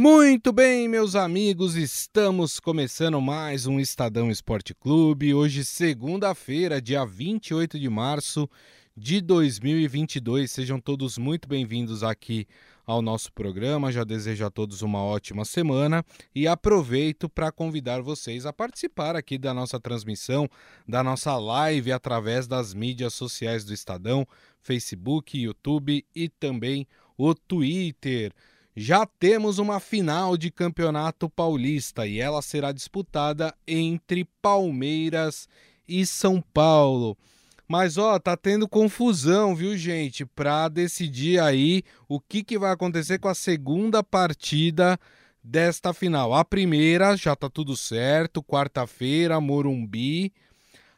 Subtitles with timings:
[0.00, 5.34] Muito bem, meus amigos, estamos começando mais um Estadão Esporte Clube.
[5.34, 8.48] Hoje, segunda-feira, dia 28 de março
[8.96, 10.52] de 2022.
[10.52, 12.46] Sejam todos muito bem-vindos aqui
[12.86, 13.90] ao nosso programa.
[13.90, 19.36] Já desejo a todos uma ótima semana e aproveito para convidar vocês a participar aqui
[19.36, 20.48] da nossa transmissão,
[20.86, 24.24] da nossa live através das mídias sociais do Estadão,
[24.62, 26.86] Facebook, YouTube e também
[27.16, 28.32] o Twitter
[28.78, 35.48] já temos uma final de campeonato paulista e ela será disputada entre Palmeiras
[35.88, 37.18] e São Paulo.
[37.66, 43.18] Mas ó, tá tendo confusão, viu, gente, para decidir aí o que, que vai acontecer
[43.18, 44.96] com a segunda partida
[45.42, 46.32] desta final.
[46.32, 50.32] A primeira já tá tudo certo, quarta-feira, Morumbi.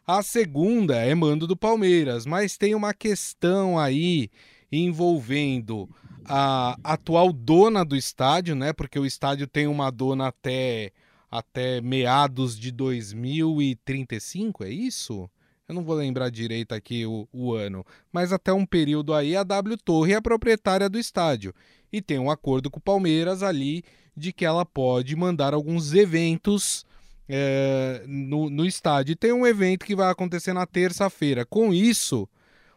[0.07, 4.29] A segunda é mando do Palmeiras, mas tem uma questão aí
[4.71, 5.89] envolvendo
[6.33, 8.73] a atual dona do estádio, né?
[8.73, 10.93] Porque o estádio tem uma dona até,
[11.29, 15.29] até meados de 2035, é isso?
[15.69, 19.43] Eu não vou lembrar direito aqui o, o ano, mas até um período aí a
[19.43, 21.53] W Torre é a proprietária do estádio
[21.93, 23.83] e tem um acordo com o Palmeiras ali
[24.17, 26.85] de que ela pode mandar alguns eventos
[27.29, 29.13] é, no, no estádio.
[29.13, 31.45] E tem um evento que vai acontecer na terça-feira.
[31.45, 32.29] Com isso,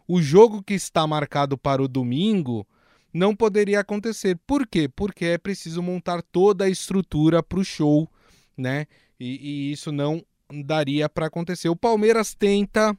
[0.07, 2.65] o jogo que está marcado para o domingo
[3.13, 4.37] não poderia acontecer.
[4.47, 4.89] Por quê?
[4.89, 8.09] Porque é preciso montar toda a estrutura para o show,
[8.57, 8.87] né?
[9.19, 10.25] E, e, isso não
[10.65, 11.69] daria para acontecer.
[11.69, 12.97] O Palmeiras tenta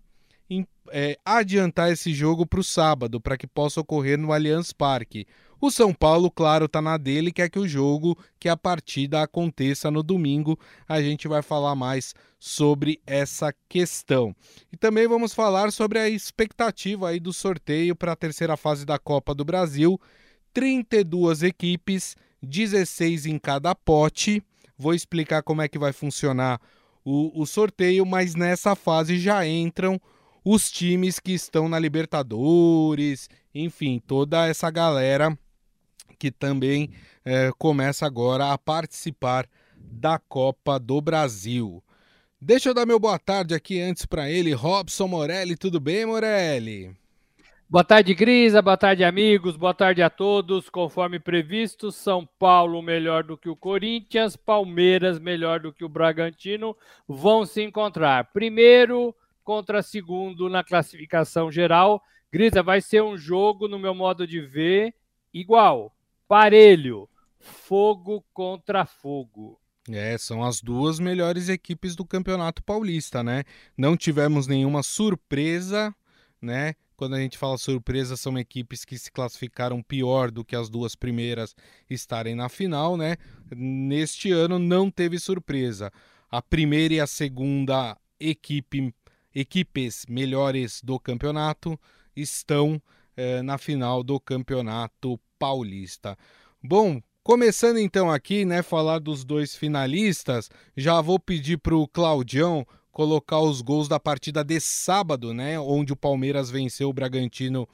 [0.91, 5.27] é, adiantar esse jogo para o sábado, para que possa ocorrer no Allianz Parque.
[5.61, 9.91] O São Paulo, claro, tá na dele, quer que o jogo, que a partida aconteça
[9.91, 10.59] no domingo.
[10.87, 14.37] A gente vai falar mais sobre essa questão.
[14.71, 18.99] E também vamos falar sobre a expectativa aí do sorteio para a terceira fase da
[18.99, 19.99] Copa do Brasil.
[20.53, 24.43] 32 equipes, 16 em cada pote.
[24.77, 26.61] Vou explicar como é que vai funcionar
[27.03, 30.01] o, o sorteio, mas nessa fase já entram
[30.45, 35.37] os times que estão na Libertadores, enfim, toda essa galera
[36.19, 36.91] que também
[37.25, 41.83] é, começa agora a participar da Copa do Brasil.
[42.41, 45.57] Deixa eu dar meu boa tarde aqui antes para ele, Robson Morelli.
[45.57, 46.95] Tudo bem, Morelli?
[47.69, 48.61] Boa tarde, Grisa.
[48.61, 49.57] Boa tarde, amigos.
[49.57, 50.69] Boa tarde a todos.
[50.69, 56.77] Conforme previsto, São Paulo melhor do que o Corinthians, Palmeiras melhor do que o Bragantino
[57.09, 58.31] vão se encontrar.
[58.33, 59.15] Primeiro
[59.45, 62.03] contra segundo na classificação geral.
[62.33, 64.95] Grisa, vai ser um jogo, no meu modo de ver,
[65.33, 65.95] igual
[66.27, 69.61] parelho, fogo contra fogo.
[69.91, 73.45] É, são as duas melhores equipes do Campeonato Paulista, né?
[73.77, 75.95] Não tivemos nenhuma surpresa,
[76.41, 76.75] né?
[76.97, 80.95] Quando a gente fala surpresa, são equipes que se classificaram pior do que as duas
[80.95, 81.55] primeiras
[81.91, 83.17] estarem na final, né?
[83.55, 85.93] Neste ano não teve surpresa.
[86.31, 88.95] A primeira e a segunda equipe,
[89.35, 91.79] equipes melhores do campeonato
[92.15, 92.81] estão
[93.17, 96.17] eh, na final do Campeonato Paulista.
[96.63, 102.67] Bom, começando então aqui, né, falar dos dois finalistas, já vou pedir para o Claudião
[102.91, 107.69] colocar os gols da partida de sábado, né, onde o Palmeiras venceu o Bragantino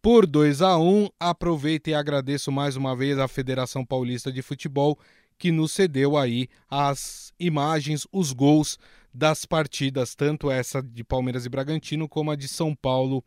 [0.00, 1.08] por 2 a 1.
[1.20, 4.98] Aproveito e agradeço mais uma vez à Federação Paulista de Futebol
[5.38, 8.78] que nos cedeu aí as imagens, os gols
[9.14, 13.22] das partidas, tanto essa de Palmeiras e Bragantino como a de São Paulo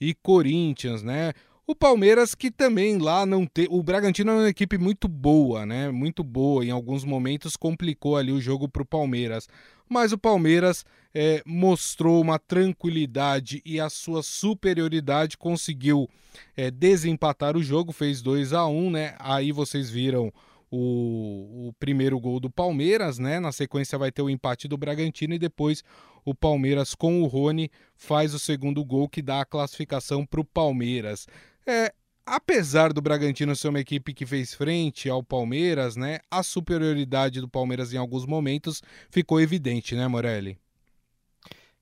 [0.00, 1.32] e Corinthians, né?
[1.66, 3.66] O Palmeiras que também lá não tem.
[3.68, 5.90] O Bragantino é uma equipe muito boa, né?
[5.90, 6.64] Muito boa.
[6.64, 9.46] Em alguns momentos complicou ali o jogo para o Palmeiras.
[9.86, 10.84] Mas o Palmeiras
[11.14, 16.08] é, mostrou uma tranquilidade e a sua superioridade conseguiu
[16.56, 19.14] é, desempatar o jogo, fez 2 a 1 né?
[19.18, 20.32] Aí vocês viram
[20.70, 23.40] o, o primeiro gol do Palmeiras, né?
[23.40, 25.82] Na sequência vai ter o empate do Bragantino e depois
[26.24, 30.44] o Palmeiras com o Rony faz o segundo gol que dá a classificação para o
[30.44, 31.26] Palmeiras.
[31.66, 31.92] É,
[32.24, 36.18] apesar do Bragantino ser uma equipe que fez frente ao Palmeiras, né?
[36.30, 40.58] A superioridade do Palmeiras em alguns momentos ficou evidente, né, Morelli?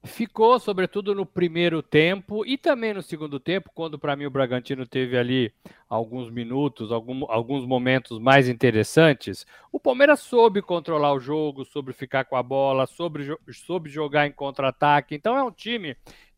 [0.04, 4.86] Ficou, sobretudo no primeiro tempo e também no segundo tempo, quando para mim o Bragantino
[4.86, 5.52] teve ali
[5.88, 9.44] alguns minutos, algum, alguns momentos mais interessantes.
[9.72, 14.32] O Palmeiras soube controlar o jogo, soube ficar com a bola, soube, soube jogar em
[14.32, 15.14] contra-ataque.
[15.14, 15.96] Então é um time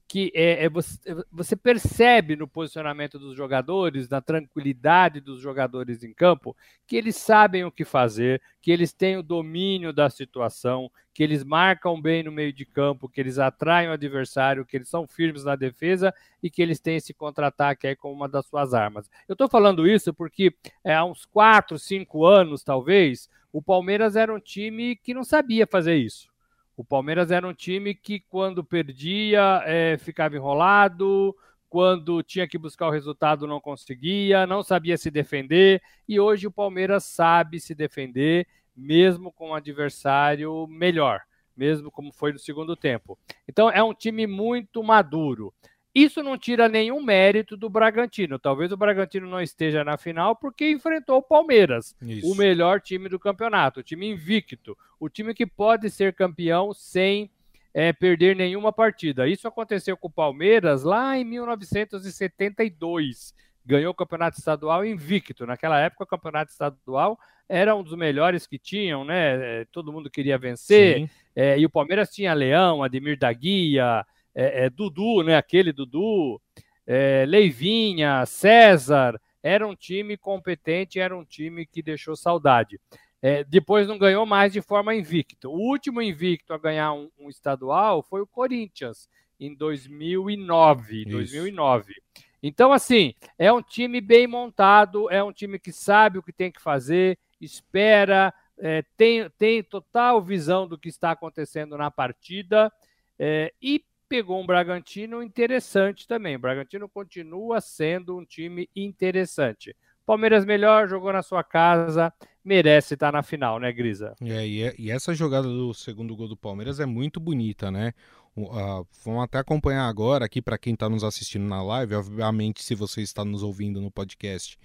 [0.08, 0.98] que é, é você,
[1.30, 6.56] você, percebe no posicionamento dos jogadores, na tranquilidade dos jogadores em campo,
[6.86, 11.44] que eles sabem o que fazer, que eles têm o domínio da situação, que eles
[11.44, 15.44] marcam bem no meio de campo, que eles atraem o adversário, que eles são firmes
[15.44, 19.10] na defesa e que eles têm esse contra-ataque aí como uma das suas armas.
[19.28, 24.34] Eu estou falando isso porque é, há uns 4, 5 anos, talvez, o Palmeiras era
[24.34, 26.30] um time que não sabia fazer isso.
[26.78, 31.34] O Palmeiras era um time que, quando perdia, é, ficava enrolado,
[31.68, 35.82] quando tinha que buscar o resultado, não conseguia, não sabia se defender.
[36.08, 38.46] E hoje o Palmeiras sabe se defender,
[38.76, 41.22] mesmo com um adversário melhor,
[41.56, 43.18] mesmo como foi no segundo tempo.
[43.48, 45.52] Então, é um time muito maduro.
[45.98, 48.38] Isso não tira nenhum mérito do Bragantino.
[48.38, 52.30] Talvez o Bragantino não esteja na final porque enfrentou o Palmeiras, Isso.
[52.30, 57.28] o melhor time do campeonato, o time invicto, o time que pode ser campeão sem
[57.74, 59.26] é, perder nenhuma partida.
[59.26, 63.34] Isso aconteceu com o Palmeiras lá em 1972.
[63.66, 65.46] Ganhou o campeonato estadual invicto.
[65.46, 67.18] Naquela época, o campeonato estadual
[67.48, 69.62] era um dos melhores que tinham, né?
[69.62, 71.10] É, todo mundo queria vencer.
[71.34, 74.06] É, e o Palmeiras tinha Leão, Ademir da Guia
[74.38, 75.36] é, é, Dudu, né?
[75.36, 76.40] Aquele Dudu,
[76.86, 82.80] é, Leivinha, César, era um time competente, era um time que deixou saudade.
[83.20, 85.48] É, depois não ganhou mais de forma invicta.
[85.48, 89.08] O último invicto a ganhar um, um estadual foi o Corinthians,
[89.40, 91.04] em 2009.
[91.06, 91.94] 2009.
[92.40, 96.52] Então, assim, é um time bem montado, é um time que sabe o que tem
[96.52, 102.72] que fazer, espera, é, tem, tem total visão do que está acontecendo na partida
[103.18, 106.36] é, e pegou um Bragantino interessante também.
[106.36, 109.76] O Bragantino continua sendo um time interessante.
[110.06, 112.10] Palmeiras melhor, jogou na sua casa,
[112.42, 114.14] merece estar na final, né, Grisa?
[114.22, 117.92] É, e, é, e essa jogada do segundo gol do Palmeiras é muito bonita, né?
[118.34, 121.94] Uh, vamos até acompanhar agora aqui para quem está nos assistindo na live.
[121.94, 124.58] Obviamente, se você está nos ouvindo no podcast,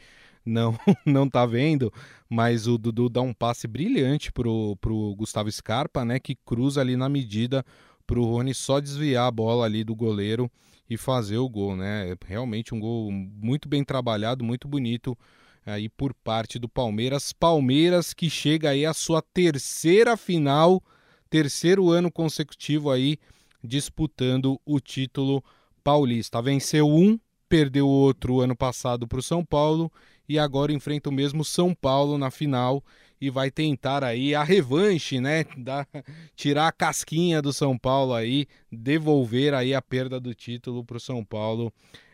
[0.46, 1.92] não não tá vendo,
[2.30, 6.20] mas o Dudu dá um passe brilhante pro, pro Gustavo Scarpa, né?
[6.20, 7.66] Que cruza ali na medida
[8.06, 10.52] para o Rony só desviar a bola ali do goleiro
[10.90, 12.16] e fazer o gol, né?
[12.26, 15.18] Realmente um gol muito bem trabalhado, muito bonito
[15.66, 17.32] aí por parte do Palmeiras.
[17.32, 20.84] Palmeiras que chega aí à sua terceira final,
[21.30, 23.18] terceiro ano consecutivo aí
[23.64, 25.44] disputando o título
[25.84, 26.42] paulista.
[26.42, 27.18] Venceu um,
[27.48, 29.92] perdeu outro ano passado para o São Paulo
[30.28, 32.84] e agora enfrenta o mesmo São Paulo na final
[33.24, 35.46] e vai tentar aí a revanche, né?
[35.58, 35.88] Da,
[36.36, 41.00] tirar a casquinha do São Paulo aí, devolver aí a perda do título para o
[41.00, 41.72] São Paulo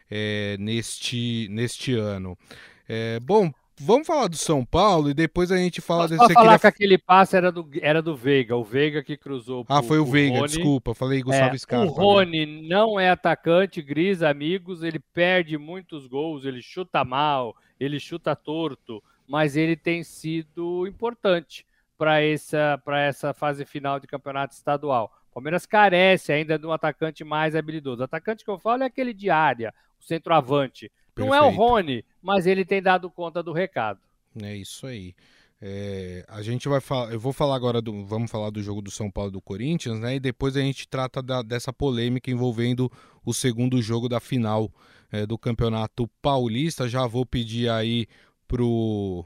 [0.10, 2.38] é, neste, neste ano.
[2.88, 6.20] É, bom, vamos falar do São Paulo e depois a gente fala desse.
[6.32, 6.60] falar queria...
[6.60, 9.66] que aquele passe era do, era do Veiga, o Veiga que cruzou.
[9.68, 10.48] Ah, foi o Veiga, Rony.
[10.48, 11.92] desculpa, falei Gustavo é, Scarpa.
[11.92, 12.68] O Rony né?
[12.68, 19.02] não é atacante, Gris, amigos, ele perde muitos gols, ele chuta mal, ele chuta torto
[19.30, 21.64] mas ele tem sido importante
[21.96, 25.14] para essa, essa fase final de campeonato estadual.
[25.30, 28.02] O Palmeiras carece ainda de um atacante mais habilidoso.
[28.02, 29.72] O atacante que eu falo é aquele de área,
[30.02, 30.92] o centroavante.
[31.14, 31.30] Perfeito.
[31.30, 34.00] Não é o Rony, mas ele tem dado conta do recado.
[34.42, 35.14] É isso aí.
[35.62, 38.90] É, a gente vai falar, eu vou falar agora do, vamos falar do jogo do
[38.90, 40.16] São Paulo e do Corinthians, né?
[40.16, 42.90] E depois a gente trata da, dessa polêmica envolvendo
[43.24, 44.72] o segundo jogo da final
[45.12, 46.88] é, do Campeonato Paulista.
[46.88, 48.08] Já vou pedir aí
[48.50, 49.24] pro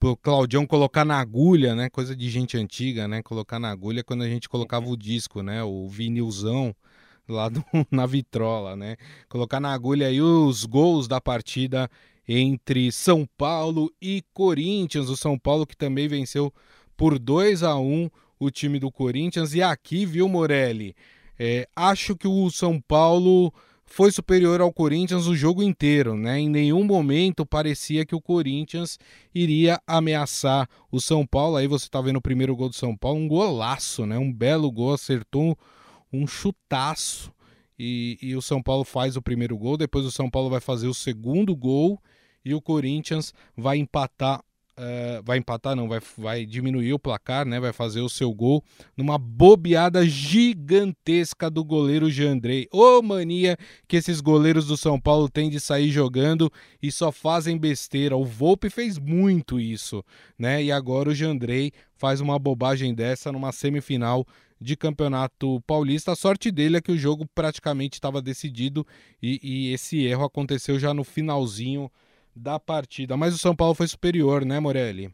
[0.00, 1.88] pro Claudião colocar na agulha, né?
[1.88, 3.22] Coisa de gente antiga, né?
[3.22, 5.62] Colocar na agulha quando a gente colocava o disco, né?
[5.62, 6.74] O vinilzão
[7.28, 8.96] lá do, na vitrola, né?
[9.28, 11.88] Colocar na agulha aí os gols da partida
[12.26, 15.08] entre São Paulo e Corinthians.
[15.08, 16.52] O São Paulo que também venceu
[16.96, 18.10] por 2 a 1
[18.40, 19.54] o time do Corinthians.
[19.54, 20.96] E aqui, viu, Morelli?
[21.38, 23.54] É, acho que o São Paulo
[23.92, 26.40] foi superior ao Corinthians o jogo inteiro, né?
[26.40, 28.98] Em nenhum momento parecia que o Corinthians
[29.34, 31.56] iria ameaçar o São Paulo.
[31.56, 34.16] Aí você tá vendo o primeiro gol do São Paulo, um golaço, né?
[34.16, 35.58] Um belo gol, acertou
[36.10, 37.30] um chutaço.
[37.78, 40.86] E, e o São Paulo faz o primeiro gol, depois o São Paulo vai fazer
[40.86, 42.00] o segundo gol
[42.42, 44.42] e o Corinthians vai empatar
[44.74, 47.60] Uh, vai empatar, não, vai, vai diminuir o placar, né?
[47.60, 48.64] Vai fazer o seu gol
[48.96, 52.66] numa bobeada gigantesca do goleiro Jandrei.
[52.72, 56.50] Ô oh, mania que esses goleiros do São Paulo têm de sair jogando
[56.82, 58.16] e só fazem besteira.
[58.16, 60.02] O Volpe fez muito isso,
[60.38, 60.64] né?
[60.64, 64.26] E agora o Jandrei faz uma bobagem dessa numa semifinal
[64.58, 66.12] de campeonato paulista.
[66.12, 68.86] A sorte dele é que o jogo praticamente estava decidido
[69.22, 71.90] e, e esse erro aconteceu já no finalzinho
[72.34, 73.16] da partida.
[73.16, 75.12] Mas o São Paulo foi superior, né, Morelli?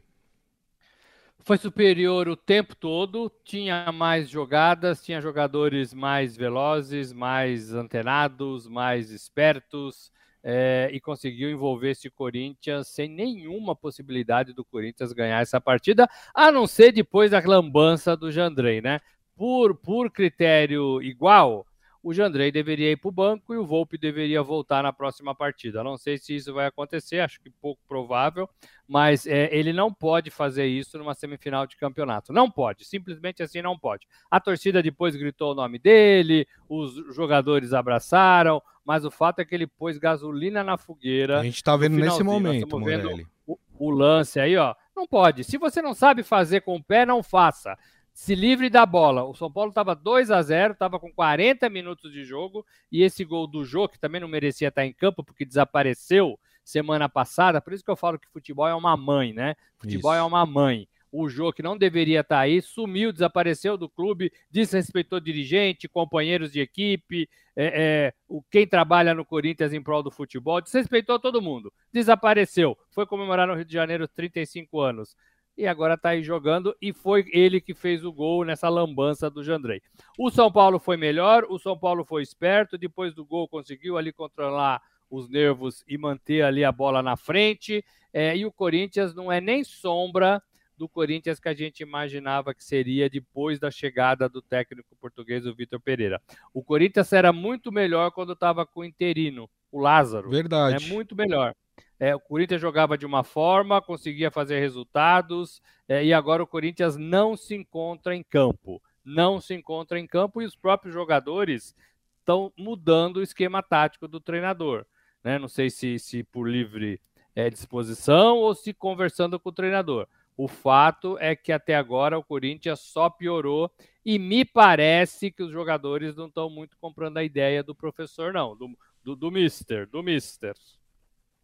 [1.49, 9.09] foi superior o tempo todo, tinha mais jogadas, tinha jogadores mais velozes, mais antenados, mais
[9.09, 10.11] espertos
[10.43, 16.51] é, e conseguiu envolver esse Corinthians sem nenhuma possibilidade do Corinthians ganhar essa partida, a
[16.51, 19.01] não ser depois da lambança do Jandrei, né?
[19.35, 21.65] Por, por critério igual,
[22.01, 25.83] o Jandrei deveria ir para o banco e o Volpe deveria voltar na próxima partida.
[25.83, 28.49] Não sei se isso vai acontecer, acho que pouco provável,
[28.87, 32.31] mas é, ele não pode fazer isso numa semifinal de campeonato.
[32.31, 34.07] Não pode, simplesmente assim não pode.
[34.31, 39.53] A torcida depois gritou o nome dele, os jogadores abraçaram, mas o fato é que
[39.53, 41.39] ele pôs gasolina na fogueira.
[41.39, 44.73] A gente está vendo nesse momento, vendo o, o lance aí, ó.
[44.95, 45.43] Não pode.
[45.43, 47.77] Se você não sabe fazer com o pé, não faça
[48.19, 49.23] se livre da bola.
[49.23, 53.23] O São Paulo estava 2 a 0 estava com 40 minutos de jogo, e esse
[53.23, 57.71] gol do Jô, que também não merecia estar em campo, porque desapareceu semana passada, por
[57.71, 59.55] isso que eu falo que futebol é uma mãe, né?
[59.77, 60.23] Futebol é isso.
[60.25, 60.85] é uma mãe.
[61.09, 66.59] O Jô, que não deveria estar aí, sumiu, desapareceu do clube, desrespeitou dirigente, companheiros de
[66.59, 71.71] equipe, é, é, o, quem trabalha no Corinthians em prol do futebol, desrespeitou todo mundo,
[71.91, 75.15] desapareceu, foi comemorar no Rio de Janeiro 35 anos
[75.59, 79.43] e agora está aí jogando e foi ele que fez o gol nessa lambança do
[79.43, 79.81] Jandrei.
[80.17, 84.13] O São Paulo foi melhor, o São Paulo foi esperto, depois do gol conseguiu ali
[84.13, 87.83] controlar os nervos e manter ali a bola na frente.
[88.13, 90.41] É, e o Corinthians não é nem sombra
[90.77, 95.53] do Corinthians que a gente imaginava que seria depois da chegada do técnico português, o
[95.53, 96.21] Vitor Pereira.
[96.53, 100.29] O Corinthians era muito melhor quando estava com o interino, o Lázaro.
[100.29, 100.85] Verdade.
[100.85, 101.53] É muito melhor.
[101.99, 106.95] É, o Corinthians jogava de uma forma, conseguia fazer resultados, é, e agora o Corinthians
[106.95, 108.81] não se encontra em campo.
[109.03, 111.75] Não se encontra em campo e os próprios jogadores
[112.19, 114.85] estão mudando o esquema tático do treinador.
[115.23, 115.37] Né?
[115.39, 117.01] Não sei se, se por livre
[117.35, 120.07] é, disposição ou se conversando com o treinador.
[120.37, 123.69] O fato é que até agora o Corinthians só piorou
[124.05, 128.55] e me parece que os jogadores não estão muito comprando a ideia do professor, não,
[128.55, 128.69] do,
[129.03, 130.53] do, do Mister, do Mister.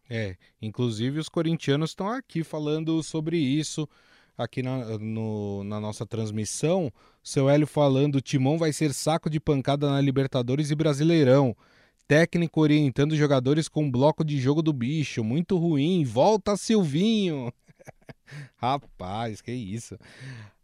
[0.10, 3.88] É, inclusive os corintianos estão aqui falando sobre isso
[4.38, 6.92] aqui na, no, na nossa transmissão.
[7.24, 11.56] Seu Hélio falando: Timão vai ser saco de pancada na Libertadores e Brasileirão.
[12.08, 15.24] Técnico orientando jogadores com bloco de jogo do bicho.
[15.24, 16.04] Muito ruim.
[16.04, 17.52] Volta, Silvinho.
[18.56, 19.98] Rapaz, que isso.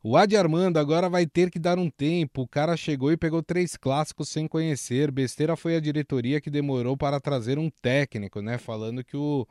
[0.04, 2.42] O Adi Armando agora vai ter que dar um tempo.
[2.42, 5.12] O cara chegou e pegou três clássicos sem conhecer.
[5.12, 8.58] Besteira foi a diretoria que demorou para trazer um técnico, né?
[8.58, 9.46] Falando que o,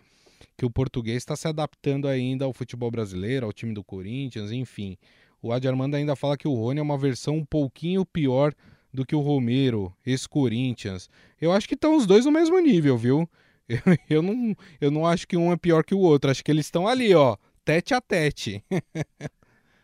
[0.57, 4.99] que o português está se adaptando ainda ao futebol brasileiro, ao time do Corinthians, enfim.
[5.41, 8.53] O Adi Armando ainda fala que o Rony é uma versão um pouquinho pior
[8.93, 11.09] do que o Romero, ex-Corinthians.
[11.41, 13.29] Eu acho que estão os dois no mesmo nível, viu?
[13.69, 13.79] Eu,
[14.09, 16.29] eu, não, eu não acho que um é pior que o outro.
[16.29, 18.65] Acho que eles estão ali, ó, tete a tete.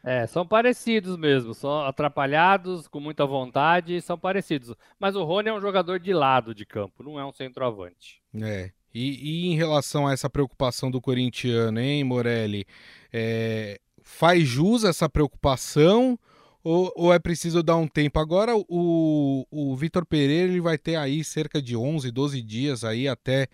[0.07, 4.73] É, são parecidos mesmo, são atrapalhados, com muita vontade, são parecidos.
[5.01, 8.23] Mas o Rony é um jogador de lado de campo, não é um centroavante.
[8.41, 8.71] É.
[8.95, 12.65] E, e em relação a essa preocupação do corintiano, hein, Morelli?
[13.13, 16.17] É, faz jus essa preocupação
[16.63, 18.21] ou, ou, é preciso dar um tempo?
[18.21, 23.09] Agora o, o Vitor Pereira ele vai ter aí cerca de 11, 12 dias aí
[23.09, 23.49] até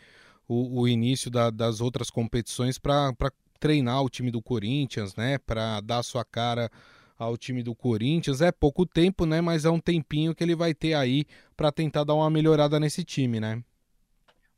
[0.46, 3.14] o, o início da, das outras competições para
[3.62, 6.68] treinar o time do Corinthians, né, para dar sua cara
[7.16, 8.40] ao time do Corinthians.
[8.40, 11.24] É pouco tempo, né, mas é um tempinho que ele vai ter aí
[11.56, 13.62] para tentar dar uma melhorada nesse time, né?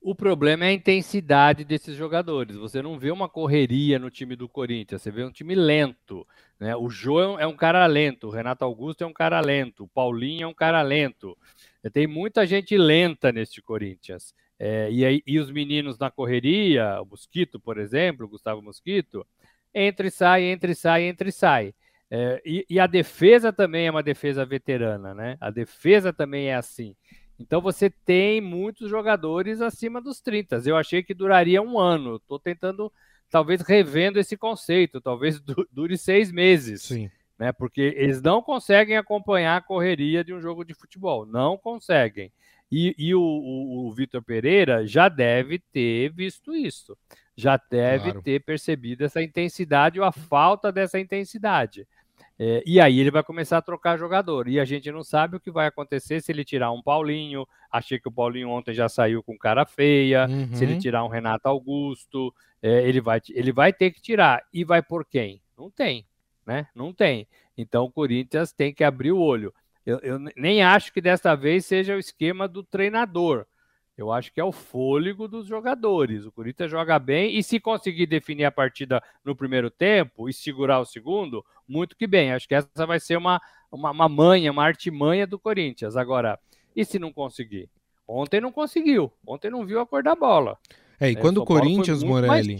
[0.00, 2.56] O problema é a intensidade desses jogadores.
[2.56, 6.26] Você não vê uma correria no time do Corinthians, você vê um time lento.
[6.58, 6.74] Né?
[6.74, 10.44] O João é um cara lento, o Renato Augusto é um cara lento, o Paulinho
[10.44, 11.36] é um cara lento.
[11.92, 14.34] Tem muita gente lenta neste Corinthians.
[14.66, 19.26] É, e, aí, e os meninos na correria, o Mosquito, por exemplo, o Gustavo Mosquito,
[19.74, 21.74] entra e sai, entra e sai, entra e sai.
[22.10, 25.36] É, e, e, a defesa também é uma defesa veterana, né?
[25.38, 26.96] A defesa também é assim.
[27.38, 30.62] Então você tem muitos jogadores acima dos 30.
[30.64, 32.16] Eu achei que duraria um ano.
[32.16, 32.90] Estou tentando,
[33.28, 34.98] talvez, revendo esse conceito.
[34.98, 36.84] Talvez dure seis meses.
[36.84, 37.10] Sim.
[37.38, 37.52] Né?
[37.52, 41.26] Porque eles não conseguem acompanhar a correria de um jogo de futebol.
[41.26, 42.32] Não conseguem.
[42.76, 46.98] E, e o, o, o Vitor Pereira já deve ter visto isso,
[47.36, 48.22] já deve claro.
[48.22, 51.86] ter percebido essa intensidade ou a falta dessa intensidade.
[52.36, 54.48] É, e aí ele vai começar a trocar jogador.
[54.48, 57.46] E a gente não sabe o que vai acontecer se ele tirar um Paulinho.
[57.70, 60.26] Achei que o Paulinho ontem já saiu com cara feia.
[60.28, 60.52] Uhum.
[60.52, 60.80] Se ele uhum.
[60.80, 64.42] tirar um Renato Augusto, é, ele, vai, ele vai ter que tirar.
[64.52, 65.40] E vai por quem?
[65.56, 66.04] Não tem,
[66.44, 66.66] né?
[66.74, 67.28] Não tem.
[67.56, 69.54] Então o Corinthians tem que abrir o olho.
[69.86, 73.46] Eu, eu, nem acho que desta vez seja o esquema do treinador.
[73.96, 76.26] Eu acho que é o fôlego dos jogadores.
[76.26, 80.80] O Corinthians joga bem e se conseguir definir a partida no primeiro tempo e segurar
[80.80, 82.32] o segundo, muito que bem.
[82.32, 85.96] Acho que essa vai ser uma, uma, uma manha, uma artimanha do Corinthians.
[85.96, 86.38] Agora,
[86.74, 87.68] e se não conseguir?
[88.06, 89.12] Ontem não conseguiu.
[89.24, 90.58] Ontem não viu a cor da bola.
[90.98, 92.56] É, e é, quando o Corinthians, Morelli,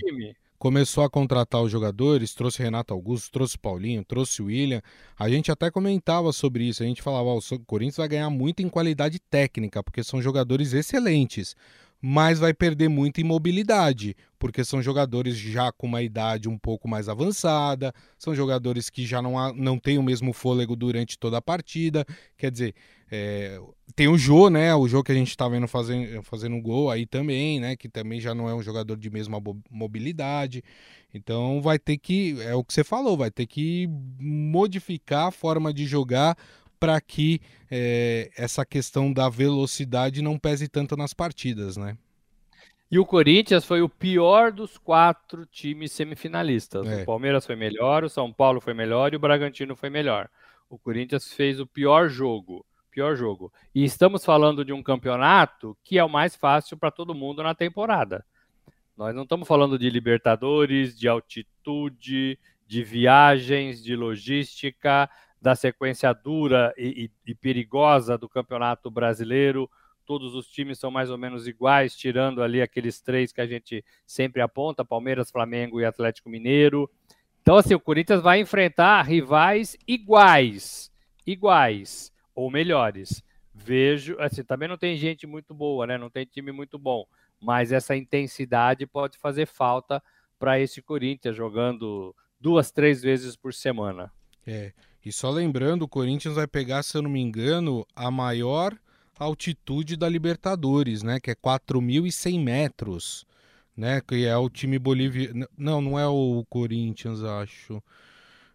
[0.58, 4.82] começou a contratar os jogadores, trouxe Renato Augusto, trouxe Paulinho, trouxe William,
[5.18, 8.62] a gente até comentava sobre isso, a gente falava, oh, o Corinthians vai ganhar muito
[8.62, 11.54] em qualidade técnica, porque são jogadores excelentes,
[12.06, 16.86] mas vai perder muito em mobilidade, porque são jogadores já com uma idade um pouco
[16.86, 21.38] mais avançada, são jogadores que já não, há, não têm o mesmo fôlego durante toda
[21.38, 22.04] a partida,
[22.36, 22.74] quer dizer,
[23.10, 23.58] é,
[23.96, 24.74] tem o Jô, né?
[24.74, 27.74] O Jô que a gente tá vendo fazendo, fazendo gol aí também, né?
[27.74, 30.62] Que também já não é um jogador de mesma mobilidade.
[31.14, 33.88] Então vai ter que, é o que você falou, vai ter que
[34.20, 36.36] modificar a forma de jogar
[36.78, 37.40] para que
[37.70, 41.96] é, essa questão da velocidade não pese tanto nas partidas, né?
[42.90, 46.86] E o Corinthians foi o pior dos quatro times semifinalistas.
[46.86, 47.02] É.
[47.02, 50.28] O Palmeiras foi melhor, o São Paulo foi melhor e o Bragantino foi melhor.
[50.68, 52.64] O Corinthians fez o pior jogo
[52.94, 53.52] pior jogo.
[53.74, 57.54] E estamos falando de um campeonato que é o mais fácil para todo mundo na
[57.54, 58.24] temporada.
[58.96, 65.10] Nós não estamos falando de Libertadores, de altitude, de viagens, de logística,
[65.44, 69.70] da sequência dura e, e, e perigosa do Campeonato Brasileiro.
[70.06, 73.84] Todos os times são mais ou menos iguais, tirando ali aqueles três que a gente
[74.06, 76.90] sempre aponta: Palmeiras, Flamengo e Atlético Mineiro.
[77.42, 80.90] Então, assim, o Corinthians vai enfrentar rivais iguais.
[81.26, 83.22] Iguais ou melhores.
[83.52, 85.98] Vejo, assim, também não tem gente muito boa, né?
[85.98, 87.04] Não tem time muito bom,
[87.38, 90.02] mas essa intensidade pode fazer falta
[90.38, 94.10] para esse Corinthians jogando duas, três vezes por semana.
[94.46, 94.72] É.
[95.04, 98.74] E só lembrando, o Corinthians vai pegar, se eu não me engano, a maior
[99.18, 101.20] altitude da Libertadores, né?
[101.20, 103.26] Que é 4.100 metros,
[103.76, 104.00] né?
[104.00, 105.46] Que é o time boliviano.
[105.56, 107.82] Não, não é o Corinthians, acho.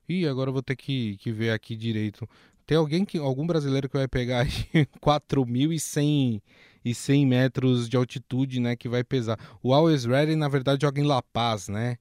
[0.08, 2.28] Ih, agora eu vou ter que, que ver aqui direito.
[2.66, 6.42] Tem alguém que algum brasileiro que vai pegar 4.100
[6.84, 9.38] e 100 metros de altitude, né, que vai pesar.
[9.62, 11.98] O Always Ready, na verdade, joga em La Paz, né?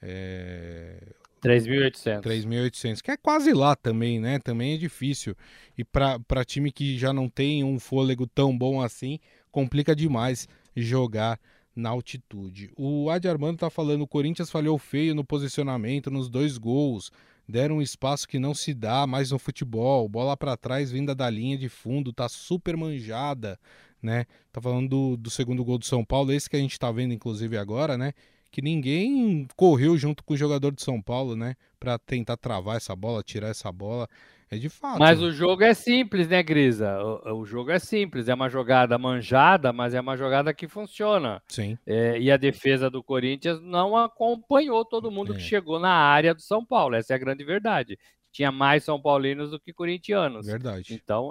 [0.00, 1.19] É...
[1.42, 2.22] 3.800.
[2.22, 4.38] 3.800, que é quase lá também, né?
[4.38, 5.34] Também é difícil.
[5.76, 9.18] E para time que já não tem um fôlego tão bom assim,
[9.50, 11.40] complica demais jogar
[11.74, 12.70] na altitude.
[12.76, 17.10] O Adi Armando tá falando, o Corinthians falhou feio no posicionamento, nos dois gols
[17.50, 20.08] deram um espaço que não se dá mais no futebol.
[20.08, 23.58] Bola para trás, vinda da linha de fundo, tá super manjada,
[24.00, 24.24] né?
[24.52, 27.12] Tá falando do, do, segundo gol do São Paulo, esse que a gente tá vendo
[27.12, 28.14] inclusive agora, né?
[28.50, 31.54] Que ninguém correu junto com o jogador de São Paulo, né?
[31.78, 34.08] Para tentar travar essa bola, tirar essa bola.
[34.50, 34.98] É de fato.
[34.98, 37.00] Mas o jogo é simples, né, Grisa?
[37.00, 38.28] O, o, jogo é simples.
[38.28, 41.40] É uma jogada manjada, mas é uma jogada que funciona.
[41.46, 41.78] Sim.
[41.86, 45.36] É, e a defesa do Corinthians não acompanhou todo mundo é.
[45.36, 46.96] que chegou na área do São Paulo.
[46.96, 47.96] Essa é a grande verdade.
[48.32, 50.46] Tinha mais São Paulinos do que corintianos.
[50.46, 50.94] Verdade.
[50.94, 51.30] Então,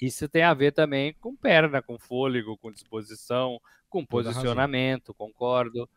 [0.00, 5.14] isso tem a ver também com perna, com fôlego, com disposição, com Toda posicionamento, razão.
[5.14, 5.88] concordo.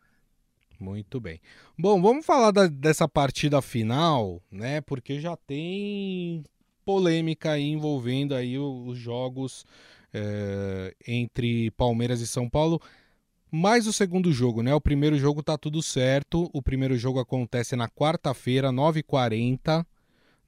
[0.82, 1.40] Muito bem.
[1.78, 4.80] Bom, vamos falar da, dessa partida final, né?
[4.80, 6.42] Porque já tem
[6.84, 9.64] polêmica aí envolvendo aí os jogos
[10.12, 12.82] é, entre Palmeiras e São Paulo.
[13.48, 14.74] Mais o segundo jogo, né?
[14.74, 16.50] O primeiro jogo tá tudo certo.
[16.52, 19.86] O primeiro jogo acontece na quarta-feira, 9h40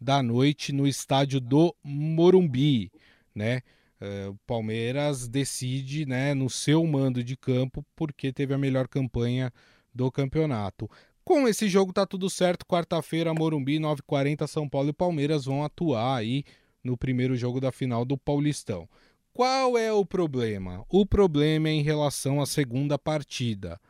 [0.01, 2.91] da noite, no estádio do Morumbi,
[3.33, 3.63] né?
[4.01, 9.53] É, o Palmeiras decide, né, no seu mando de campo, porque teve a melhor campanha
[9.95, 10.91] do campeonato.
[11.25, 12.67] Com esse jogo tá tudo certo.
[12.67, 16.45] Quarta-feira, Morumbi, 9h40, São Paulo e Palmeiras vão atuar aí
[16.83, 18.89] no primeiro jogo da final do Paulistão.
[19.33, 20.85] Qual é o problema?
[20.89, 23.81] O problema é em relação à segunda partida,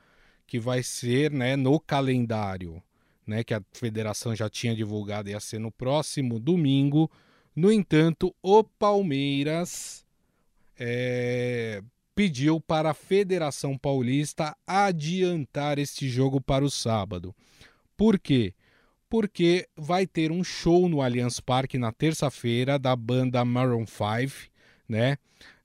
[0.47, 2.83] que vai ser né, no calendário,
[3.27, 7.11] né, que a federação já tinha divulgado, ia ser no próximo domingo.
[7.55, 10.07] No entanto, o Palmeiras
[10.79, 11.83] é,
[12.15, 17.35] pediu para a Federação Paulista adiantar este jogo para o sábado.
[17.97, 18.55] Por quê?
[19.09, 24.51] Porque vai ter um show no Allianz Parque na terça-feira da banda Maroon 5,
[24.89, 25.17] né?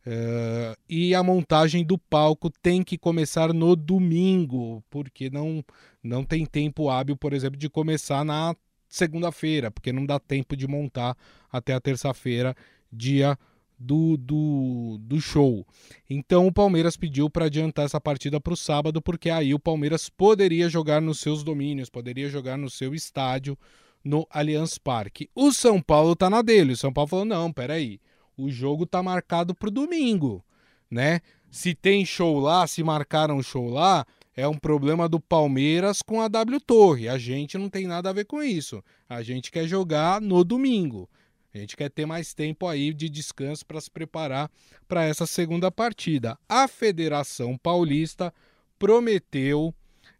[0.06, 5.64] Uh, e a montagem do palco tem que começar no domingo, porque não,
[6.02, 8.56] não tem tempo hábil, por exemplo, de começar na
[8.88, 11.16] segunda-feira, porque não dá tempo de montar
[11.52, 12.56] até a terça-feira,
[12.92, 13.38] dia
[13.80, 15.66] do, do, do show.
[16.10, 20.10] Então o Palmeiras pediu para adiantar essa partida para o sábado, porque aí o Palmeiras
[20.10, 23.58] poderia jogar nos seus domínios, poderia jogar no seu estádio
[24.04, 25.30] no Allianz Parque.
[25.34, 26.74] O São Paulo tá na dele.
[26.74, 28.00] O São Paulo falou: não, peraí,
[28.38, 30.44] o jogo tá marcado para o domingo,
[30.92, 31.22] né?
[31.52, 36.28] se tem show lá, se marcaram show lá, é um problema do Palmeiras com a
[36.28, 37.10] W Torre.
[37.10, 38.84] A gente não tem nada a ver com isso.
[39.08, 41.10] A gente quer jogar no domingo.
[41.54, 44.52] A gente quer ter mais tempo aí de descanso para se preparar
[44.88, 46.38] para essa segunda partida.
[46.48, 48.34] A Federação Paulista
[48.78, 49.74] prometeu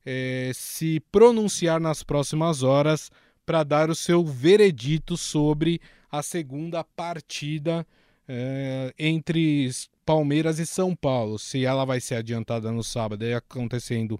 [0.06, 3.12] é, se pronunciar nas próximas horas
[3.46, 5.80] para dar o seu veredito sobre
[6.12, 7.86] a segunda partida
[8.28, 9.70] é, entre
[10.06, 11.38] Palmeiras e São Paulo.
[11.38, 14.20] Se ela vai ser adiantada no sábado e acontecendo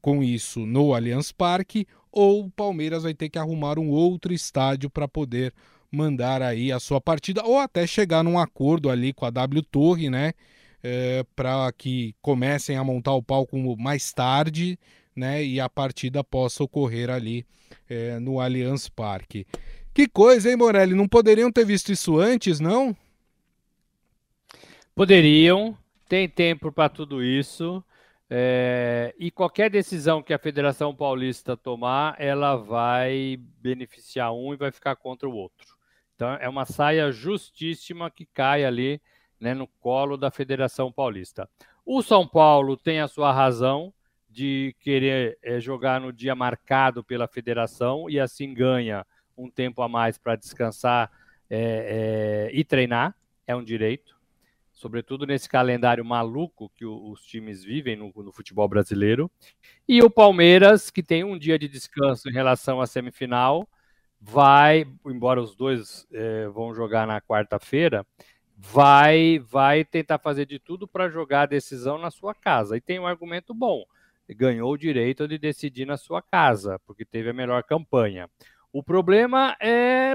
[0.00, 4.88] com isso no Allianz Parque, ou o Palmeiras vai ter que arrumar um outro estádio
[4.88, 5.52] para poder
[5.94, 10.10] mandar aí a sua partida, ou até chegar num acordo ali com a W Torre,
[10.10, 10.32] né?
[10.82, 14.78] É, para que comecem a montar o palco mais tarde,
[15.16, 15.42] né?
[15.42, 17.46] E a partida possa ocorrer ali
[17.88, 19.46] é, no Allianz Parque.
[19.94, 20.94] Que coisa, hein, Morelli?
[20.94, 22.94] Não poderiam ter visto isso antes, não?
[24.94, 25.76] Poderiam,
[26.08, 27.82] tem tempo para tudo isso.
[28.28, 34.72] É, e qualquer decisão que a Federação Paulista tomar, ela vai beneficiar um e vai
[34.72, 35.76] ficar contra o outro.
[36.14, 39.00] Então é uma saia justíssima que cai ali
[39.40, 41.48] né, no colo da Federação Paulista.
[41.84, 43.92] O São Paulo tem a sua razão
[44.30, 49.88] de querer é, jogar no dia marcado pela federação e assim ganha um tempo a
[49.88, 51.10] mais para descansar
[51.48, 53.14] é, é, e treinar,
[53.46, 54.16] é um direito,
[54.72, 59.30] sobretudo nesse calendário maluco que o, os times vivem no, no, futebol brasileiro.
[59.86, 63.68] E o Palmeiras, que tem um dia de descanso em relação à semifinal,
[64.26, 68.06] vai, embora os dois é, vão jogar na quarta-feira,
[68.56, 72.76] vai, vai tentar fazer de tudo para jogar a decisão na sua casa.
[72.76, 73.84] E tem um argumento bom.
[74.30, 78.28] Ganhou o direito de decidir na sua casa, porque teve a melhor campanha.
[78.72, 80.14] O problema é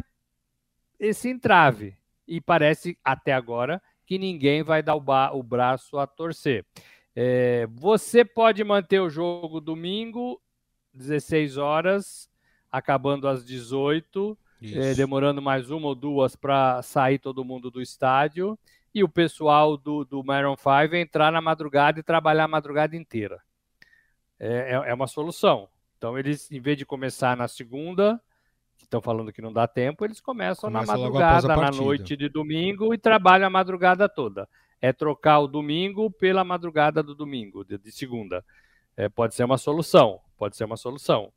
[1.00, 1.96] esse entrave.
[2.28, 5.04] E parece, até agora, que ninguém vai dar o,
[5.38, 6.66] o braço a torcer.
[7.16, 10.42] É, você pode manter o jogo domingo,
[10.94, 12.29] 16 horas,
[12.72, 18.58] acabando às 18, é, demorando mais uma ou duas para sair todo mundo do estádio,
[18.94, 23.42] e o pessoal do, do Maroon 5 entrar na madrugada e trabalhar a madrugada inteira.
[24.40, 25.68] É, é, é uma solução.
[25.98, 28.20] Então, eles, em vez de começar na segunda,
[28.78, 32.30] que estão falando que não dá tempo, eles começam Começa na madrugada, na noite de
[32.30, 34.48] domingo, e trabalham a madrugada toda.
[34.82, 38.44] É trocar o domingo pela madrugada do domingo, de, de segunda.
[38.96, 41.32] É, pode ser uma solução, pode ser uma solução.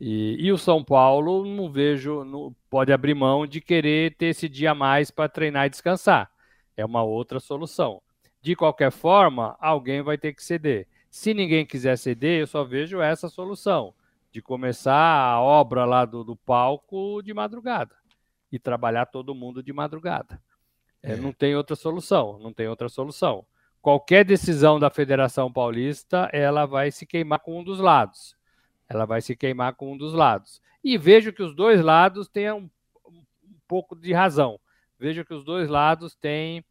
[0.00, 4.48] E, e o São Paulo, não vejo, não, pode abrir mão de querer ter esse
[4.48, 6.30] dia a mais para treinar e descansar.
[6.76, 8.02] É uma outra solução.
[8.42, 10.86] De qualquer forma, alguém vai ter que ceder.
[11.10, 13.94] Se ninguém quiser ceder, eu só vejo essa solução
[14.32, 17.94] de começar a obra lá do, do palco de madrugada
[18.50, 20.40] e trabalhar todo mundo de madrugada.
[21.02, 21.12] É.
[21.12, 23.46] É, não tem outra solução, não tem outra solução.
[23.80, 28.34] Qualquer decisão da Federação Paulista, ela vai se queimar com um dos lados
[28.88, 30.60] ela vai se queimar com um dos lados.
[30.82, 32.68] E vejo que os dois lados têm um,
[33.06, 33.22] um
[33.66, 34.58] pouco de razão.
[34.98, 36.64] Vejo que os dois lados têm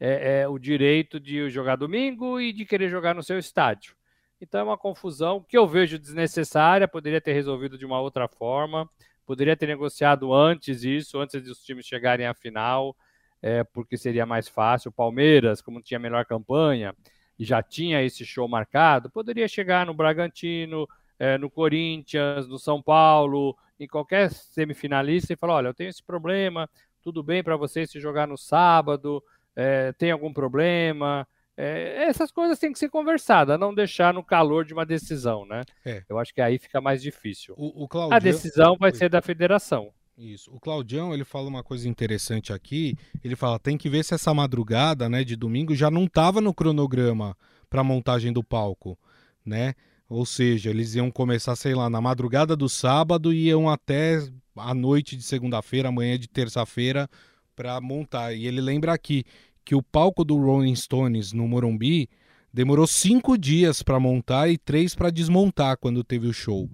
[0.00, 3.94] é, é, o direito de jogar domingo e de querer jogar no seu estádio.
[4.40, 8.88] Então é uma confusão que eu vejo desnecessária, poderia ter resolvido de uma outra forma,
[9.26, 12.96] poderia ter negociado antes isso, antes dos times chegarem à final,
[13.42, 14.90] é, porque seria mais fácil.
[14.90, 16.94] O Palmeiras, como tinha melhor campanha
[17.38, 20.86] e já tinha esse show marcado, poderia chegar no Bragantino,
[21.18, 26.02] é, no Corinthians, no São Paulo, em qualquer semifinalista e falar: olha, eu tenho esse
[26.02, 26.68] problema,
[27.02, 29.22] tudo bem para você se jogar no sábado,
[29.54, 31.26] é, tem algum problema?
[31.56, 35.64] É, essas coisas têm que ser conversadas, não deixar no calor de uma decisão, né?
[35.84, 36.04] É.
[36.08, 37.54] Eu acho que aí fica mais difícil.
[37.58, 38.16] O, o Claudião...
[38.16, 39.92] A decisão vai ser da federação.
[40.16, 40.52] Isso.
[40.52, 42.96] O Claudião, ele fala uma coisa interessante aqui.
[43.24, 46.54] Ele fala: tem que ver se essa madrugada, né, de domingo já não estava no
[46.54, 47.36] cronograma
[47.68, 48.98] para montagem do palco,
[49.44, 49.74] né?
[50.08, 54.74] Ou seja, eles iam começar, sei lá, na madrugada do sábado e iam até a
[54.74, 57.08] noite de segunda-feira, amanhã de terça-feira,
[57.54, 58.32] para montar.
[58.32, 59.24] E ele lembra aqui
[59.64, 62.08] que o palco do Rolling Stones no Morumbi
[62.52, 66.70] demorou cinco dias para montar e três para desmontar quando teve o show,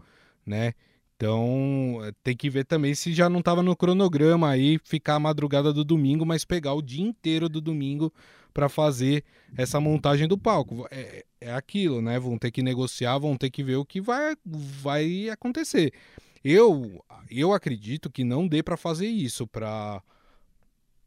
[0.47, 0.73] né?
[1.17, 5.73] Então tem que ver também se já não estava no cronograma aí ficar a madrugada
[5.73, 8.13] do domingo, mas pegar o dia inteiro do domingo
[8.55, 9.25] para fazer
[9.57, 10.87] essa montagem do palco.
[10.91, 12.19] É, é aquilo, né?
[12.19, 15.93] Vão ter que negociar, vão ter que ver o que vai, vai acontecer.
[16.43, 20.01] Eu, eu acredito que não dê para fazer isso, para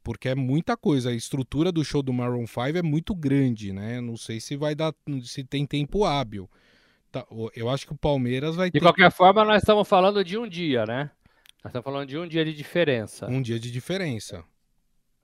[0.03, 1.09] porque é muita coisa.
[1.09, 3.99] A estrutura do show do Maroon 5 é muito grande, né?
[3.99, 6.49] Não sei se vai dar, se tem tempo hábil.
[7.11, 8.67] Tá, eu acho que o Palmeiras vai.
[8.67, 8.79] De ter...
[8.79, 11.11] qualquer forma, nós estamos falando de um dia, né?
[11.63, 13.27] Nós estamos falando de um dia de diferença.
[13.27, 14.43] Um dia de diferença.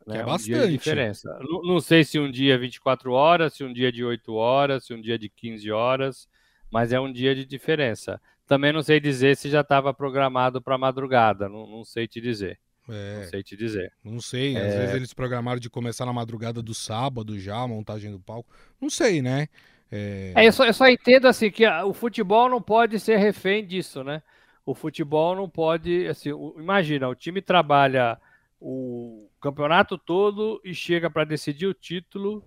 [0.05, 0.19] Né?
[0.19, 0.55] é bastante.
[0.55, 1.39] Um diferença.
[1.41, 4.33] Não, não, sei se um dia é 24 horas, se um dia é de 8
[4.33, 6.27] horas, se um dia é de 15 horas,
[6.71, 8.19] mas é um dia de diferença.
[8.45, 12.59] Também não sei dizer se já estava programado para madrugada, não, não, sei te dizer.
[12.89, 13.93] É, não sei te dizer.
[14.03, 14.79] Não sei, às é...
[14.79, 18.53] vezes eles programaram de começar na madrugada do sábado já, a montagem do palco.
[18.81, 19.47] Não sei, né?
[19.89, 20.33] É...
[20.35, 24.03] é eu, só, eu só entendo assim que o futebol não pode ser refém disso,
[24.03, 24.21] né?
[24.65, 28.17] O futebol não pode, assim, o, imagina, o time trabalha
[28.65, 32.41] o campeonato todo e chega para decidir o título,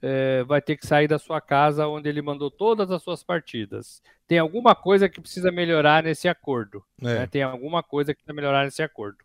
[0.00, 4.00] é, vai ter que sair da sua casa onde ele mandou todas as suas partidas.
[4.28, 6.84] Tem alguma coisa que precisa melhorar nesse acordo.
[7.02, 7.04] É.
[7.04, 7.26] Né?
[7.26, 9.18] Tem alguma coisa que precisa melhorar nesse acordo.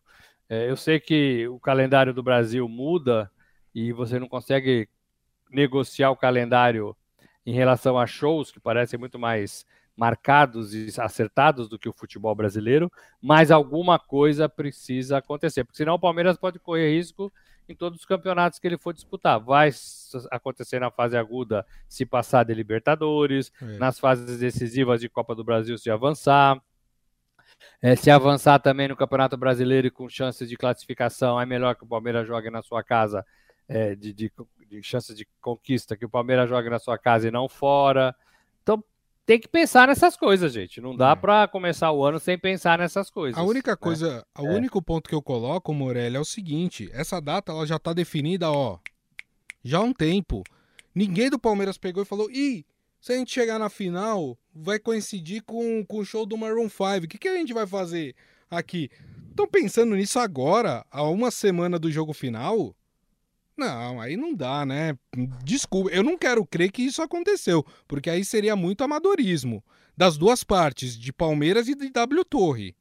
[0.49, 3.31] É, eu sei que o calendário do Brasil muda
[3.73, 4.89] e você não consegue
[5.51, 6.97] negociar o calendário
[7.45, 9.63] em relação a shows que parecem muito mais
[9.95, 15.95] marcados e acertados do que o futebol brasileiro, mas alguma coisa precisa acontecer, porque senão
[15.95, 17.31] o Palmeiras pode correr risco
[17.67, 19.39] em todos os campeonatos que ele for disputar.
[19.39, 19.71] Vai
[20.31, 23.77] acontecer na fase aguda se passar de Libertadores, é.
[23.77, 26.61] nas fases decisivas de Copa do Brasil se avançar.
[27.81, 31.83] É, se avançar também no Campeonato Brasileiro e com chances de classificação, é melhor que
[31.83, 33.25] o Palmeiras jogue na sua casa,
[33.67, 34.31] é, de, de,
[34.67, 38.15] de chances de conquista, que o Palmeiras jogue na sua casa e não fora.
[38.61, 38.83] Então,
[39.25, 40.79] tem que pensar nessas coisas, gente.
[40.79, 41.15] Não dá é.
[41.15, 43.39] para começar o ano sem pensar nessas coisas.
[43.39, 43.77] A única né?
[43.77, 44.55] coisa, o é.
[44.55, 48.51] único ponto que eu coloco, Morelli, é o seguinte: essa data ela já tá definida,
[48.51, 48.77] ó,
[49.63, 50.43] já há um tempo.
[50.93, 52.65] Ninguém do Palmeiras pegou e falou: "Ih,
[53.01, 57.05] se a gente chegar na final, vai coincidir com, com o show do Maroon 5.
[57.05, 58.15] O que, que a gente vai fazer
[58.49, 58.89] aqui?"
[59.29, 62.73] Estão pensando nisso agora, a uma semana do jogo final?
[63.57, 64.97] Não, aí não dá, né?
[65.43, 69.63] Desculpa, eu não quero crer que isso aconteceu, porque aí seria muito amadorismo
[69.95, 72.75] das duas partes, de Palmeiras e de W Torre,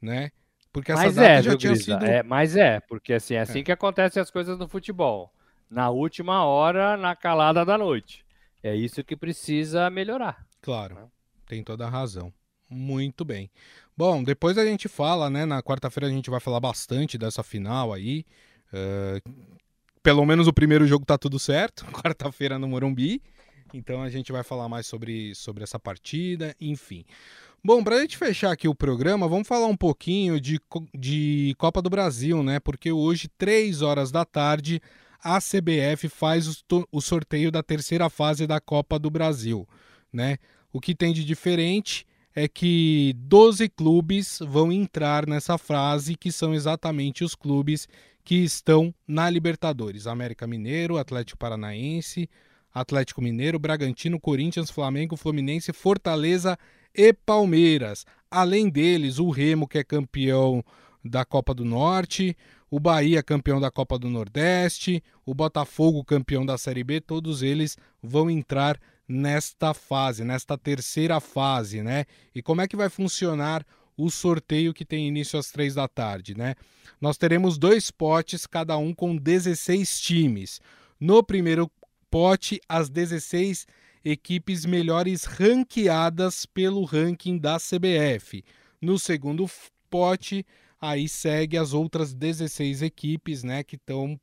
[0.00, 0.30] né?
[0.72, 1.84] Porque essa mas data é, já tinha Grisa?
[1.84, 2.04] sido.
[2.04, 3.62] É, mas é, porque assim, é assim é.
[3.62, 5.32] que acontecem as coisas no futebol.
[5.68, 8.24] Na última hora, na calada da noite.
[8.62, 10.46] É isso que precisa melhorar.
[10.60, 11.06] Claro, né?
[11.46, 12.32] tem toda a razão.
[12.68, 13.50] Muito bem.
[13.96, 15.44] Bom, depois a gente fala, né?
[15.44, 18.24] Na quarta-feira a gente vai falar bastante dessa final aí.
[18.72, 19.48] Uh,
[20.02, 23.22] pelo menos o primeiro jogo tá tudo certo, quarta-feira no Morumbi.
[23.72, 27.04] Então a gente vai falar mais sobre, sobre essa partida, enfim.
[27.62, 30.58] Bom, para a gente fechar aqui o programa, vamos falar um pouquinho de,
[30.94, 32.58] de Copa do Brasil, né?
[32.58, 34.80] Porque hoje, 3 horas da tarde,
[35.22, 39.68] a CBF faz o, o sorteio da terceira fase da Copa do Brasil,
[40.12, 40.38] né?
[40.72, 46.54] O que tem de diferente é que 12 clubes vão entrar nessa fase, que são
[46.54, 47.88] exatamente os clubes
[48.24, 52.28] que estão na Libertadores: América Mineiro, Atlético Paranaense,
[52.72, 56.58] Atlético Mineiro, Bragantino, Corinthians, Flamengo, Fluminense, Fortaleza
[56.94, 58.06] e Palmeiras.
[58.30, 60.64] Além deles, o Remo, que é campeão
[61.04, 62.36] da Copa do Norte,
[62.70, 67.76] o Bahia, campeão da Copa do Nordeste, o Botafogo, campeão da Série B, todos eles
[68.00, 68.78] vão entrar
[69.10, 72.04] nesta fase, nesta terceira fase, né?
[72.32, 76.36] E como é que vai funcionar o sorteio que tem início às três da tarde,
[76.36, 76.54] né?
[77.00, 80.60] Nós teremos dois potes, cada um com 16 times.
[80.98, 81.68] No primeiro
[82.08, 83.66] pote, as 16
[84.04, 88.44] equipes melhores ranqueadas pelo ranking da CBF.
[88.80, 89.50] No segundo
[89.90, 90.46] pote,
[90.80, 94.18] aí segue as outras 16 equipes, né, que estão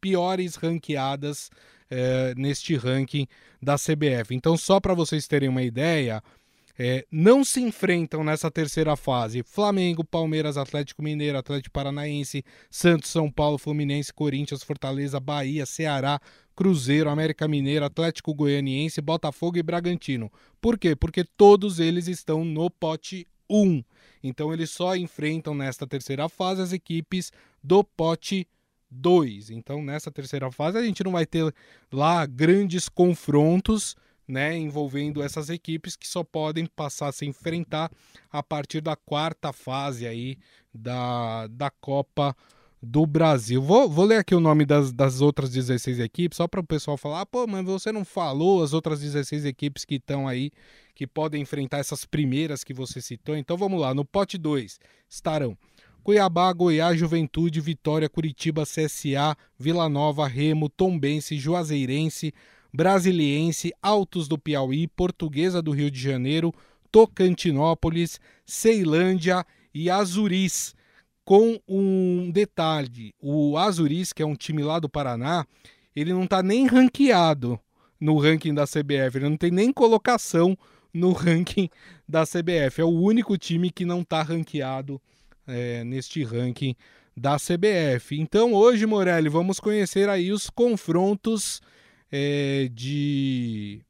[0.00, 1.50] piores ranqueadas
[1.90, 3.26] é, neste ranking
[3.60, 4.34] da CBF.
[4.34, 6.22] Então, só para vocês terem uma ideia,
[6.78, 13.30] é, não se enfrentam nessa terceira fase Flamengo, Palmeiras, Atlético Mineiro, Atlético Paranaense, Santos, São
[13.30, 16.18] Paulo, Fluminense, Corinthians, Fortaleza, Bahia, Ceará,
[16.56, 20.32] Cruzeiro, América Mineiro, Atlético Goianiense, Botafogo e Bragantino.
[20.60, 20.96] Por quê?
[20.96, 23.82] Porque todos eles estão no pote 1.
[24.22, 27.30] Então eles só enfrentam nesta terceira fase as equipes
[27.62, 28.48] do pote
[28.90, 29.50] 2.
[29.50, 31.52] Então nessa terceira fase a gente não vai ter
[31.92, 33.96] lá grandes confrontos
[34.30, 37.90] né, envolvendo essas equipes que só podem passar a se enfrentar
[38.30, 40.38] a partir da quarta fase aí
[40.72, 42.34] da, da Copa
[42.82, 43.60] do Brasil.
[43.60, 46.96] Vou, vou ler aqui o nome das, das outras 16 equipes, só para o pessoal
[46.96, 50.50] falar, ah, pô, mas você não falou as outras 16 equipes que estão aí,
[50.94, 53.36] que podem enfrentar essas primeiras que você citou.
[53.36, 55.58] Então vamos lá, no pote 2 estarão
[56.02, 62.32] Cuiabá, Goiás, Juventude, Vitória, Curitiba, CSA, Vila Nova, Remo, Tombense, Juazeirense,
[62.72, 66.52] Brasiliense, Altos do Piauí, Portuguesa do Rio de Janeiro,
[66.90, 70.74] Tocantinópolis, Ceilândia e Azuris.
[71.24, 75.46] Com um detalhe: o Azuris, que é um time lá do Paraná,
[75.94, 77.58] ele não está nem ranqueado
[78.00, 80.56] no ranking da CBF, ele não tem nem colocação
[80.92, 81.68] no ranking
[82.08, 82.80] da CBF.
[82.80, 85.00] É o único time que não está ranqueado
[85.46, 86.74] é, neste ranking
[87.16, 88.18] da CBF.
[88.18, 91.60] Então hoje, Morelli, vamos conhecer aí os confrontos
[92.10, 93.80] é, de,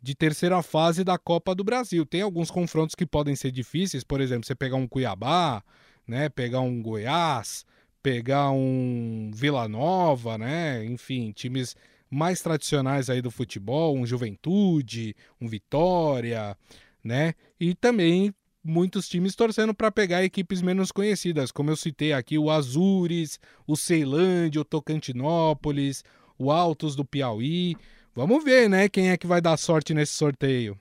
[0.00, 2.06] de terceira fase da Copa do Brasil.
[2.06, 5.62] Tem alguns confrontos que podem ser difíceis, por exemplo, você pegar um Cuiabá,
[6.06, 7.64] né, pegar um Goiás,
[8.02, 11.74] pegar um Vila Nova, né, enfim, times
[12.08, 16.56] mais tradicionais aí do futebol, um Juventude, um Vitória,
[17.02, 17.34] né?
[17.58, 18.32] E também
[18.66, 23.76] muitos times torcendo para pegar equipes menos conhecidas, como eu citei aqui, o Azures, o
[23.76, 26.04] Ceilândia, o Tocantinópolis,
[26.38, 27.76] o Altos do Piauí.
[28.14, 30.78] Vamos ver, né, quem é que vai dar sorte nesse sorteio.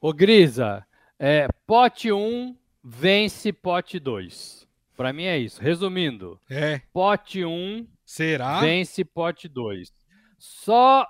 [0.00, 0.86] Ô Grisa,
[1.18, 4.66] é, pote 1 vence pote 2.
[4.96, 5.60] Para mim é isso.
[5.60, 6.80] Resumindo, é.
[6.92, 8.60] pote 1 Será?
[8.60, 9.92] vence pote 2.
[10.38, 11.06] Só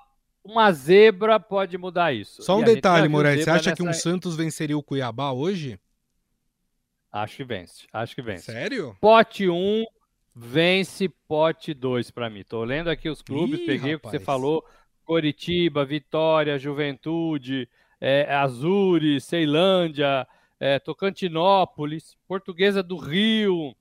[0.47, 2.43] uma zebra pode mudar isso.
[2.43, 3.45] Só um detalhe, Moraes.
[3.45, 3.77] Você acha nessa...
[3.77, 5.79] que um Santos venceria o Cuiabá hoje?
[7.13, 7.87] Acho que vence.
[7.93, 8.53] Acho que vence.
[8.53, 8.97] Sério?
[9.01, 9.85] Pote 1 um,
[10.35, 12.45] vence pote 2 para mim.
[12.45, 13.97] Tô lendo aqui os clubes, Ih, peguei rapaz.
[13.97, 14.65] o que você falou:
[15.05, 17.69] Coritiba, Vitória, Juventude,
[18.01, 20.27] é, Azures, Ceilândia,
[20.61, 23.75] é, Tocantinópolis, Portuguesa do Rio.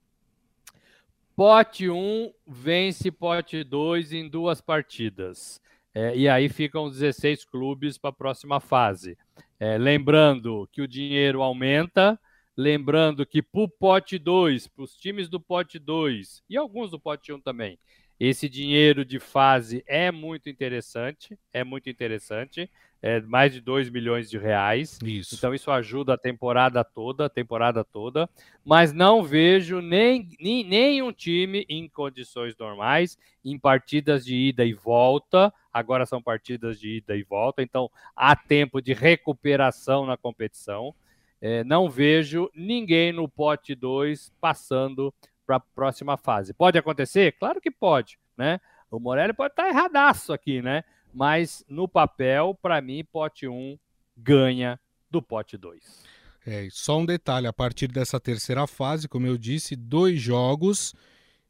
[1.36, 5.62] Pote 1 um, vence pote 2 em duas partidas.
[5.96, 9.18] É, e aí ficam 16 clubes para a próxima fase.
[9.58, 12.20] É, lembrando que o dinheiro aumenta,
[12.58, 17.00] lembrando que para o pote 2, para os times do pote 2 e alguns do
[17.00, 17.80] pote 1 um também,
[18.20, 22.70] esse dinheiro de fase é muito interessante, é muito interessante
[23.06, 24.98] é, mais de 2 milhões de reais.
[25.04, 25.36] Isso.
[25.36, 28.28] Então isso ajuda a temporada toda, a temporada toda.
[28.66, 34.74] Mas não vejo nem, nem nenhum time em condições normais, em partidas de ida e
[34.74, 35.54] volta.
[35.72, 40.96] Agora são partidas de ida e volta, então há tempo de recuperação na competição.
[41.40, 45.14] É, não vejo ninguém no pote 2 passando
[45.46, 46.56] para a próxima fase.
[46.56, 47.34] Pode acontecer?
[47.34, 48.60] Claro que pode, né?
[48.90, 50.84] O Morelli pode estar erradaço aqui, né?
[51.16, 53.80] Mas no papel, para mim, pote 1
[54.18, 54.78] ganha
[55.10, 56.04] do pote 2.
[56.46, 60.94] É, só um detalhe, a partir dessa terceira fase, como eu disse, dois jogos.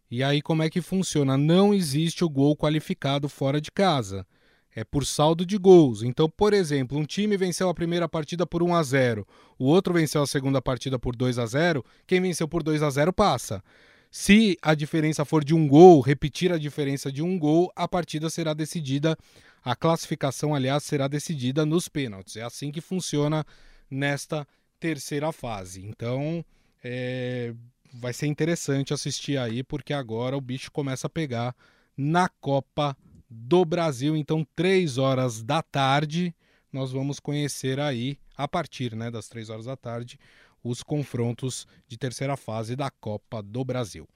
[0.09, 1.35] E aí como é que funciona?
[1.35, 4.25] Não existe o gol qualificado fora de casa.
[4.73, 6.03] É por saldo de gols.
[6.03, 9.93] Então, por exemplo, um time venceu a primeira partida por 1 a 0, o outro
[9.93, 13.63] venceu a segunda partida por 2 a 0, quem venceu por 2 a 0 passa.
[14.11, 18.29] Se a diferença for de um gol, repetir a diferença de um gol, a partida
[18.29, 19.17] será decidida
[19.65, 22.35] a classificação, aliás, será decidida nos pênaltis.
[22.35, 23.43] É assim que funciona
[23.89, 24.47] nesta
[24.79, 25.83] terceira fase.
[25.83, 26.45] Então,
[26.83, 27.51] é...
[27.91, 31.55] vai ser interessante assistir aí, porque agora o bicho começa a pegar
[31.97, 32.95] na Copa
[33.27, 34.15] do Brasil.
[34.15, 36.35] Então, três horas da tarde,
[36.71, 40.19] nós vamos conhecer aí, a partir né, das três horas da tarde,
[40.63, 44.07] os confrontos de terceira fase da Copa do Brasil.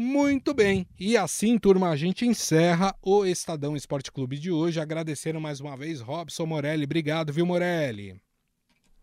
[0.00, 4.78] Muito bem, e assim, turma, a gente encerra o Estadão Esporte Clube de hoje.
[4.80, 6.84] Agradecendo mais uma vez, Robson Morelli.
[6.84, 8.14] Obrigado, viu, Morelli?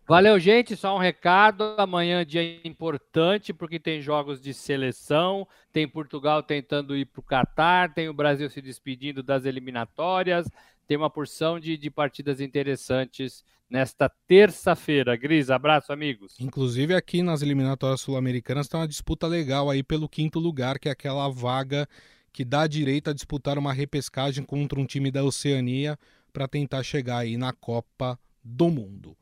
[0.08, 0.74] Valeu, gente.
[0.74, 1.74] Só um recado.
[1.76, 5.46] Amanhã é dia importante, porque tem jogos de seleção.
[5.70, 10.48] Tem Portugal tentando ir para o Catar, tem o Brasil se despedindo das eliminatórias.
[10.86, 15.16] Tem uma porção de, de partidas interessantes nesta terça-feira.
[15.16, 16.36] Gris, abraço, amigos.
[16.38, 20.92] Inclusive aqui nas eliminatórias sul-americanas está uma disputa legal aí pelo quinto lugar, que é
[20.92, 21.88] aquela vaga
[22.32, 25.98] que dá direito a disputar uma repescagem contra um time da Oceania
[26.32, 29.16] para tentar chegar aí na Copa do Mundo.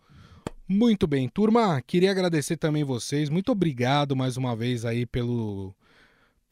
[0.67, 3.29] Muito bem, turma, queria agradecer também vocês.
[3.29, 5.75] Muito obrigado mais uma vez aí pelo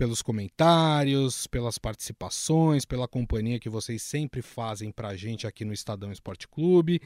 [0.03, 5.73] pelos comentários, pelas participações, pela companhia que vocês sempre fazem para a gente aqui no
[5.73, 7.01] Estadão Esporte Clube.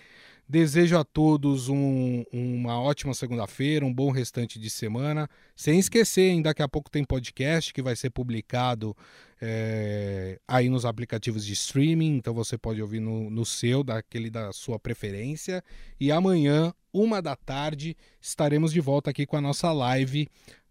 [0.48, 5.28] Desejo a todos um, uma ótima segunda-feira, um bom restante de semana.
[5.54, 8.96] Sem esquecer, hein, daqui a pouco tem podcast que vai ser publicado
[9.42, 14.54] é, aí nos aplicativos de streaming, então você pode ouvir no, no seu, daquele da
[14.54, 15.62] sua preferência.
[16.00, 20.26] E amanhã, uma da tarde, estaremos de volta aqui com a nossa live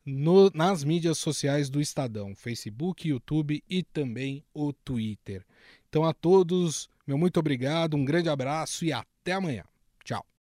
[0.06, 5.44] no, nas mídias sociais do Estadão, Facebook, YouTube e também o Twitter.
[5.90, 9.64] Então a todos, meu muito obrigado, um grande abraço e até amanhã.
[10.04, 10.35] Tchau.